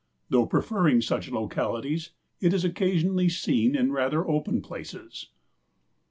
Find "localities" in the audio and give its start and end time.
1.29-2.09